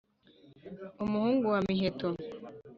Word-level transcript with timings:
umuhungu 1.03 1.45
wa 1.53 1.59
miheto, 1.67 2.07